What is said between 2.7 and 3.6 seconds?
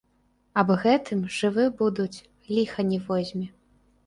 не возьме.